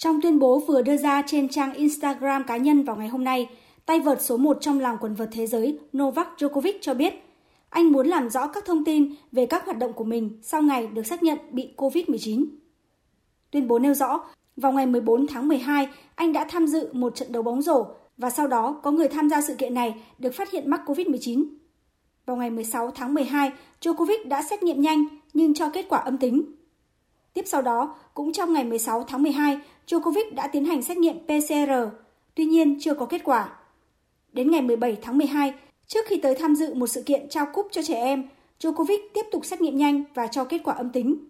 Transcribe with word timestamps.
Trong 0.00 0.20
tuyên 0.20 0.38
bố 0.38 0.58
vừa 0.58 0.82
đưa 0.82 0.96
ra 0.96 1.22
trên 1.26 1.48
trang 1.48 1.74
Instagram 1.74 2.44
cá 2.44 2.56
nhân 2.56 2.82
vào 2.82 2.96
ngày 2.96 3.08
hôm 3.08 3.24
nay, 3.24 3.48
tay 3.86 4.00
vợt 4.00 4.22
số 4.22 4.36
1 4.36 4.58
trong 4.60 4.80
làng 4.80 4.96
quần 5.00 5.14
vợt 5.14 5.28
thế 5.32 5.46
giới 5.46 5.78
Novak 5.96 6.28
Djokovic 6.38 6.72
cho 6.80 6.94
biết 6.94 7.14
anh 7.70 7.92
muốn 7.92 8.06
làm 8.06 8.30
rõ 8.30 8.46
các 8.46 8.64
thông 8.64 8.84
tin 8.84 9.14
về 9.32 9.46
các 9.46 9.64
hoạt 9.64 9.78
động 9.78 9.92
của 9.92 10.04
mình 10.04 10.38
sau 10.42 10.62
ngày 10.62 10.86
được 10.86 11.06
xác 11.06 11.22
nhận 11.22 11.38
bị 11.50 11.68
COVID-19. 11.76 12.44
Tuyên 13.50 13.68
bố 13.68 13.78
nêu 13.78 13.94
rõ, 13.94 14.20
vào 14.56 14.72
ngày 14.72 14.86
14 14.86 15.26
tháng 15.26 15.48
12, 15.48 15.88
anh 16.14 16.32
đã 16.32 16.46
tham 16.50 16.66
dự 16.66 16.88
một 16.92 17.14
trận 17.14 17.32
đấu 17.32 17.42
bóng 17.42 17.62
rổ 17.62 17.86
và 18.16 18.30
sau 18.30 18.46
đó 18.46 18.80
có 18.82 18.90
người 18.90 19.08
tham 19.08 19.30
gia 19.30 19.40
sự 19.40 19.54
kiện 19.54 19.74
này 19.74 19.94
được 20.18 20.34
phát 20.34 20.50
hiện 20.50 20.70
mắc 20.70 20.80
COVID-19. 20.86 21.44
Vào 22.26 22.36
ngày 22.36 22.50
16 22.50 22.90
tháng 22.90 23.14
12, 23.14 23.50
Djokovic 23.80 24.28
đã 24.28 24.42
xét 24.42 24.62
nghiệm 24.62 24.80
nhanh 24.80 25.04
nhưng 25.32 25.54
cho 25.54 25.68
kết 25.68 25.86
quả 25.88 25.98
âm 25.98 26.18
tính. 26.18 26.42
Tiếp 27.34 27.44
sau 27.46 27.62
đó, 27.62 27.94
cũng 28.14 28.32
trong 28.32 28.52
ngày 28.52 28.64
16 28.64 29.04
tháng 29.04 29.22
12, 29.22 29.58
Djokovic 29.86 30.34
đã 30.34 30.46
tiến 30.46 30.64
hành 30.64 30.82
xét 30.82 30.96
nghiệm 30.96 31.18
PCR, 31.18 31.72
tuy 32.34 32.44
nhiên 32.44 32.80
chưa 32.80 32.94
có 32.94 33.06
kết 33.06 33.24
quả. 33.24 33.52
Đến 34.32 34.50
ngày 34.50 34.62
17 34.62 34.96
tháng 35.02 35.18
12, 35.18 35.54
trước 35.86 36.06
khi 36.06 36.16
tới 36.16 36.34
tham 36.34 36.54
dự 36.54 36.74
một 36.74 36.86
sự 36.86 37.02
kiện 37.02 37.28
trao 37.28 37.46
cúp 37.52 37.66
cho 37.72 37.82
trẻ 37.82 37.94
em, 37.94 38.28
Djokovic 38.60 38.98
tiếp 39.14 39.26
tục 39.32 39.44
xét 39.44 39.60
nghiệm 39.60 39.76
nhanh 39.76 40.04
và 40.14 40.26
cho 40.26 40.44
kết 40.44 40.60
quả 40.64 40.74
âm 40.74 40.90
tính. 40.90 41.28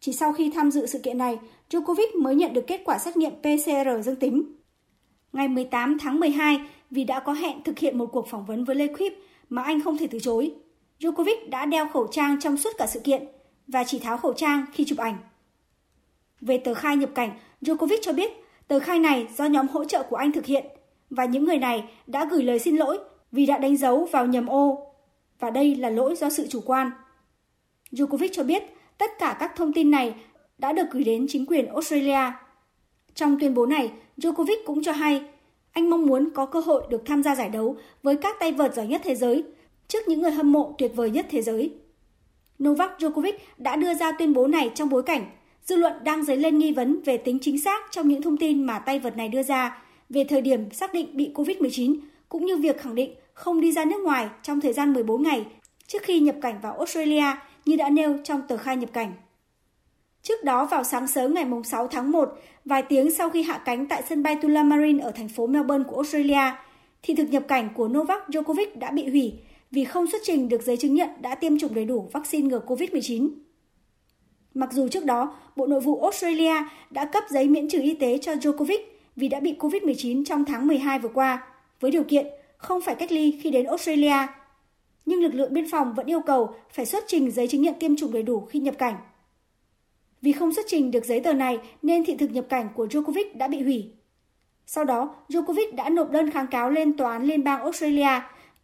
Chỉ 0.00 0.12
sau 0.12 0.32
khi 0.32 0.50
tham 0.50 0.70
dự 0.70 0.86
sự 0.86 0.98
kiện 0.98 1.18
này, 1.18 1.38
Djokovic 1.70 2.22
mới 2.22 2.34
nhận 2.34 2.52
được 2.52 2.66
kết 2.66 2.80
quả 2.84 2.98
xét 2.98 3.16
nghiệm 3.16 3.32
PCR 3.32 4.04
dương 4.04 4.16
tính. 4.16 4.42
Ngày 5.32 5.48
18 5.48 5.98
tháng 5.98 6.20
12, 6.20 6.60
vì 6.90 7.04
đã 7.04 7.20
có 7.20 7.32
hẹn 7.32 7.62
thực 7.62 7.78
hiện 7.78 7.98
một 7.98 8.06
cuộc 8.12 8.28
phỏng 8.28 8.44
vấn 8.46 8.64
với 8.64 8.76
Lê 8.76 8.86
Quip 8.86 9.12
mà 9.48 9.62
anh 9.62 9.80
không 9.80 9.98
thể 9.98 10.06
từ 10.06 10.18
chối, 10.18 10.52
Djokovic 11.00 11.50
đã 11.50 11.66
đeo 11.66 11.88
khẩu 11.88 12.06
trang 12.06 12.40
trong 12.40 12.56
suốt 12.56 12.70
cả 12.78 12.86
sự 12.86 13.00
kiện 13.00 13.22
và 13.66 13.84
chỉ 13.84 13.98
tháo 13.98 14.16
khẩu 14.16 14.32
trang 14.32 14.64
khi 14.72 14.84
chụp 14.84 14.98
ảnh. 14.98 15.16
Về 16.40 16.58
tờ 16.58 16.74
khai 16.74 16.96
nhập 16.96 17.10
cảnh, 17.14 17.38
Djokovic 17.60 17.98
cho 18.02 18.12
biết 18.12 18.30
tờ 18.68 18.80
khai 18.80 18.98
này 18.98 19.28
do 19.36 19.44
nhóm 19.44 19.68
hỗ 19.68 19.84
trợ 19.84 20.02
của 20.02 20.16
anh 20.16 20.32
thực 20.32 20.46
hiện 20.46 20.64
và 21.10 21.24
những 21.24 21.44
người 21.44 21.58
này 21.58 21.84
đã 22.06 22.24
gửi 22.30 22.42
lời 22.42 22.58
xin 22.58 22.76
lỗi 22.76 22.98
vì 23.32 23.46
đã 23.46 23.58
đánh 23.58 23.76
dấu 23.76 24.04
vào 24.04 24.26
nhầm 24.26 24.46
ô 24.46 24.92
và 25.38 25.50
đây 25.50 25.74
là 25.74 25.90
lỗi 25.90 26.16
do 26.16 26.30
sự 26.30 26.46
chủ 26.50 26.60
quan. 26.66 26.90
Djokovic 27.90 28.28
cho 28.32 28.42
biết 28.42 28.62
tất 28.98 29.10
cả 29.18 29.36
các 29.40 29.52
thông 29.56 29.72
tin 29.72 29.90
này 29.90 30.14
đã 30.58 30.72
được 30.72 30.86
gửi 30.90 31.04
đến 31.04 31.26
chính 31.28 31.46
quyền 31.46 31.66
Australia. 31.66 32.32
Trong 33.14 33.38
tuyên 33.40 33.54
bố 33.54 33.66
này, 33.66 33.92
Djokovic 34.16 34.56
cũng 34.66 34.82
cho 34.82 34.92
hay 34.92 35.22
anh 35.72 35.90
mong 35.90 36.06
muốn 36.06 36.30
có 36.34 36.46
cơ 36.46 36.60
hội 36.60 36.82
được 36.90 37.02
tham 37.06 37.22
gia 37.22 37.34
giải 37.34 37.48
đấu 37.48 37.76
với 38.02 38.16
các 38.16 38.36
tay 38.40 38.52
vợt 38.52 38.74
giỏi 38.74 38.86
nhất 38.86 39.00
thế 39.04 39.14
giới 39.14 39.44
trước 39.88 40.08
những 40.08 40.22
người 40.22 40.30
hâm 40.30 40.52
mộ 40.52 40.74
tuyệt 40.78 40.92
vời 40.94 41.10
nhất 41.10 41.26
thế 41.30 41.42
giới. 41.42 41.74
Novak 42.62 42.90
Djokovic 42.98 43.32
đã 43.58 43.76
đưa 43.76 43.94
ra 43.94 44.12
tuyên 44.12 44.32
bố 44.32 44.46
này 44.46 44.70
trong 44.74 44.88
bối 44.88 45.02
cảnh 45.02 45.26
dư 45.64 45.76
luận 45.76 45.92
đang 46.04 46.24
dấy 46.24 46.36
lên 46.36 46.58
nghi 46.58 46.72
vấn 46.72 47.02
về 47.04 47.16
tính 47.16 47.38
chính 47.42 47.60
xác 47.60 47.84
trong 47.90 48.08
những 48.08 48.22
thông 48.22 48.36
tin 48.36 48.64
mà 48.64 48.78
tay 48.78 48.98
vợt 48.98 49.16
này 49.16 49.28
đưa 49.28 49.42
ra 49.42 49.82
về 50.08 50.24
thời 50.24 50.40
điểm 50.40 50.70
xác 50.70 50.94
định 50.94 51.16
bị 51.16 51.30
COVID-19 51.34 51.96
cũng 52.28 52.46
như 52.46 52.56
việc 52.56 52.80
khẳng 52.80 52.94
định 52.94 53.14
không 53.32 53.60
đi 53.60 53.72
ra 53.72 53.84
nước 53.84 54.00
ngoài 54.04 54.28
trong 54.42 54.60
thời 54.60 54.72
gian 54.72 54.92
14 54.92 55.22
ngày 55.22 55.44
trước 55.86 56.02
khi 56.02 56.20
nhập 56.20 56.36
cảnh 56.42 56.58
vào 56.62 56.72
Australia 56.72 57.24
như 57.64 57.76
đã 57.76 57.90
nêu 57.90 58.18
trong 58.24 58.42
tờ 58.48 58.56
khai 58.56 58.76
nhập 58.76 58.90
cảnh. 58.92 59.12
Trước 60.22 60.44
đó 60.44 60.66
vào 60.66 60.84
sáng 60.84 61.06
sớm 61.06 61.34
ngày 61.34 61.46
6 61.64 61.88
tháng 61.88 62.10
1, 62.10 62.28
vài 62.64 62.82
tiếng 62.82 63.10
sau 63.10 63.30
khi 63.30 63.42
hạ 63.42 63.62
cánh 63.64 63.86
tại 63.86 64.02
sân 64.08 64.22
bay 64.22 64.36
Tullamarine 64.42 65.04
ở 65.04 65.10
thành 65.10 65.28
phố 65.28 65.46
Melbourne 65.46 65.84
của 65.88 65.96
Australia, 65.96 66.52
thì 67.02 67.14
thực 67.14 67.30
nhập 67.30 67.42
cảnh 67.48 67.68
của 67.74 67.88
Novak 67.88 68.28
Djokovic 68.28 68.66
đã 68.74 68.90
bị 68.90 69.08
hủy 69.08 69.32
vì 69.70 69.84
không 69.84 70.06
xuất 70.06 70.22
trình 70.24 70.48
được 70.48 70.62
giấy 70.62 70.76
chứng 70.76 70.94
nhận 70.94 71.10
đã 71.20 71.34
tiêm 71.34 71.58
chủng 71.58 71.74
đầy 71.74 71.84
đủ 71.84 72.08
vaccine 72.12 72.48
ngừa 72.48 72.60
COVID-19. 72.66 73.30
Mặc 74.54 74.72
dù 74.72 74.88
trước 74.88 75.04
đó, 75.04 75.36
Bộ 75.56 75.66
Nội 75.66 75.80
vụ 75.80 76.02
Australia 76.02 76.54
đã 76.90 77.04
cấp 77.04 77.24
giấy 77.30 77.48
miễn 77.48 77.68
trừ 77.68 77.82
y 77.82 77.94
tế 77.94 78.18
cho 78.18 78.32
Djokovic 78.32 78.78
vì 79.16 79.28
đã 79.28 79.40
bị 79.40 79.56
COVID-19 79.58 80.24
trong 80.24 80.44
tháng 80.44 80.66
12 80.66 80.98
vừa 80.98 81.08
qua, 81.08 81.46
với 81.80 81.90
điều 81.90 82.04
kiện 82.04 82.26
không 82.56 82.80
phải 82.80 82.94
cách 82.94 83.12
ly 83.12 83.38
khi 83.42 83.50
đến 83.50 83.66
Australia. 83.66 84.26
Nhưng 85.06 85.22
lực 85.22 85.34
lượng 85.34 85.52
biên 85.52 85.70
phòng 85.70 85.94
vẫn 85.94 86.06
yêu 86.06 86.20
cầu 86.20 86.54
phải 86.72 86.86
xuất 86.86 87.04
trình 87.06 87.30
giấy 87.30 87.48
chứng 87.48 87.62
nhận 87.62 87.74
tiêm 87.80 87.96
chủng 87.96 88.12
đầy 88.12 88.22
đủ 88.22 88.40
khi 88.40 88.58
nhập 88.58 88.74
cảnh. 88.78 88.96
Vì 90.22 90.32
không 90.32 90.52
xuất 90.52 90.66
trình 90.68 90.90
được 90.90 91.04
giấy 91.04 91.20
tờ 91.20 91.32
này 91.32 91.58
nên 91.82 92.04
thị 92.04 92.16
thực 92.16 92.30
nhập 92.30 92.46
cảnh 92.48 92.68
của 92.74 92.86
Djokovic 92.86 93.24
đã 93.34 93.48
bị 93.48 93.62
hủy. 93.62 93.90
Sau 94.66 94.84
đó, 94.84 95.14
Djokovic 95.28 95.74
đã 95.74 95.88
nộp 95.88 96.10
đơn 96.10 96.30
kháng 96.30 96.46
cáo 96.46 96.70
lên 96.70 96.96
Tòa 96.96 97.12
án 97.12 97.24
Liên 97.24 97.44
bang 97.44 97.60
Australia 97.60 98.20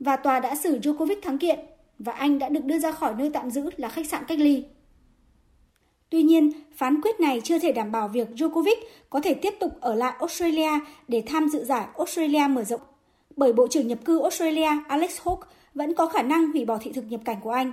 và 0.00 0.16
tòa 0.16 0.40
đã 0.40 0.56
xử 0.56 0.78
Djokovic 0.78 1.20
thắng 1.22 1.38
kiện 1.38 1.58
và 1.98 2.12
anh 2.12 2.38
đã 2.38 2.48
được 2.48 2.64
đưa 2.64 2.78
ra 2.78 2.92
khỏi 2.92 3.14
nơi 3.18 3.30
tạm 3.34 3.50
giữ 3.50 3.70
là 3.76 3.88
khách 3.88 4.06
sạn 4.06 4.24
cách 4.28 4.38
ly. 4.38 4.64
Tuy 6.10 6.22
nhiên, 6.22 6.52
phán 6.76 7.00
quyết 7.00 7.20
này 7.20 7.40
chưa 7.44 7.58
thể 7.58 7.72
đảm 7.72 7.92
bảo 7.92 8.08
việc 8.08 8.28
Djokovic 8.34 8.76
có 9.10 9.20
thể 9.20 9.34
tiếp 9.34 9.54
tục 9.60 9.72
ở 9.80 9.94
lại 9.94 10.14
Australia 10.18 10.70
để 11.08 11.22
tham 11.26 11.48
dự 11.48 11.64
giải 11.64 11.86
Australia 11.98 12.46
mở 12.48 12.64
rộng, 12.64 12.80
bởi 13.36 13.52
Bộ 13.52 13.66
trưởng 13.68 13.88
nhập 13.88 13.98
cư 14.04 14.22
Australia 14.22 14.68
Alex 14.88 15.20
Hawke 15.20 15.42
vẫn 15.74 15.94
có 15.94 16.06
khả 16.06 16.22
năng 16.22 16.52
hủy 16.52 16.64
bỏ 16.64 16.78
thị 16.80 16.92
thực 16.92 17.04
nhập 17.08 17.20
cảnh 17.24 17.36
của 17.42 17.50
anh. 17.50 17.72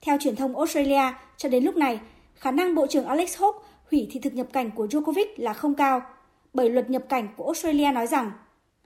Theo 0.00 0.18
truyền 0.20 0.36
thông 0.36 0.56
Australia, 0.56 1.02
cho 1.36 1.48
đến 1.48 1.64
lúc 1.64 1.76
này, 1.76 2.00
khả 2.34 2.50
năng 2.50 2.74
Bộ 2.74 2.86
trưởng 2.86 3.06
Alex 3.06 3.40
Hawke 3.40 3.58
hủy 3.90 4.08
thị 4.10 4.20
thực 4.20 4.34
nhập 4.34 4.46
cảnh 4.52 4.70
của 4.70 4.86
Djokovic 4.86 5.26
là 5.36 5.52
không 5.52 5.74
cao, 5.74 6.02
bởi 6.54 6.70
luật 6.70 6.90
nhập 6.90 7.02
cảnh 7.08 7.28
của 7.36 7.44
Australia 7.44 7.92
nói 7.92 8.06
rằng 8.06 8.32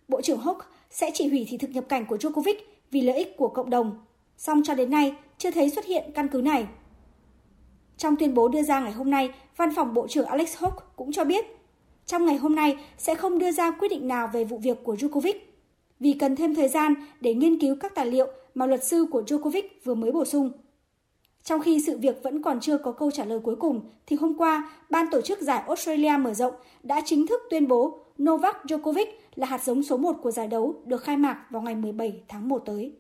Bộ 0.09 0.23
trưởng 0.23 0.41
Hawke 0.41 0.61
sẽ 0.91 1.11
chỉ 1.15 1.29
hủy 1.29 1.47
thị 1.49 1.57
thực 1.57 1.71
nhập 1.71 1.85
cảnh 1.89 2.07
của 2.07 2.17
Djokovic 2.17 2.55
vì 2.91 3.01
lợi 3.01 3.17
ích 3.17 3.37
của 3.37 3.49
cộng 3.49 3.71
đồng. 3.71 4.05
Song 4.37 4.63
cho 4.65 4.75
đến 4.75 4.91
nay 4.91 5.15
chưa 5.39 5.51
thấy 5.51 5.71
xuất 5.71 5.85
hiện 5.85 6.11
căn 6.15 6.29
cứ 6.29 6.41
này. 6.41 6.67
Trong 7.97 8.17
tuyên 8.17 8.35
bố 8.35 8.49
đưa 8.49 8.63
ra 8.63 8.81
ngày 8.81 8.93
hôm 8.93 9.11
nay, 9.11 9.31
Văn 9.57 9.75
phòng 9.77 9.95
Bộ 9.95 10.09
trưởng 10.09 10.27
Alex 10.27 10.57
Hawke 10.57 10.81
cũng 10.97 11.13
cho 11.13 11.25
biết 11.25 11.45
trong 12.11 12.27
ngày 12.27 12.37
hôm 12.37 12.55
nay 12.55 12.77
sẽ 12.99 13.15
không 13.15 13.39
đưa 13.39 13.53
ra 13.53 13.71
quyết 13.71 13.89
định 13.89 14.09
nào 14.09 14.31
về 14.33 14.45
vụ 14.45 14.59
việc 14.59 14.79
của 14.85 14.95
Djokovic 14.95 15.35
vì 16.01 16.13
cần 16.13 16.37
thêm 16.37 16.55
thời 16.55 16.69
gian 16.69 16.95
để 17.21 17.35
nghiên 17.35 17.61
cứu 17.61 17.77
các 17.81 17.95
tài 17.95 18.07
liệu 18.07 18.27
mà 18.55 18.67
luật 18.67 18.85
sư 18.85 19.07
của 19.11 19.23
Djokovic 19.27 19.63
vừa 19.85 19.95
mới 19.95 20.13
bổ 20.13 20.25
sung. 20.25 20.51
Trong 21.51 21.61
khi 21.61 21.81
sự 21.87 21.99
việc 21.99 22.23
vẫn 22.23 22.43
còn 22.43 22.61
chưa 22.61 22.79
có 22.79 22.93
câu 22.93 23.11
trả 23.11 23.25
lời 23.25 23.41
cuối 23.41 23.57
cùng, 23.57 23.81
thì 24.07 24.17
hôm 24.17 24.35
qua, 24.39 24.71
ban 24.91 25.07
tổ 25.11 25.21
chức 25.21 25.41
giải 25.41 25.63
Australia 25.67 26.17
mở 26.21 26.35
rộng 26.35 26.55
đã 26.83 27.01
chính 27.05 27.27
thức 27.27 27.41
tuyên 27.51 27.69
bố 27.69 27.99
Novak 28.23 28.57
Djokovic 28.65 29.07
là 29.35 29.47
hạt 29.47 29.65
giống 29.65 29.83
số 29.83 29.97
1 29.97 30.13
của 30.23 30.31
giải 30.31 30.49
đấu 30.49 30.83
được 30.85 31.03
khai 31.03 31.17
mạc 31.17 31.47
vào 31.51 31.63
ngày 31.63 31.75
17 31.75 32.23
tháng 32.29 32.49
1 32.49 32.63
tới. 32.67 32.93